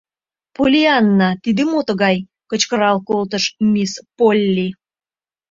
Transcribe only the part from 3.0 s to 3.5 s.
колтыш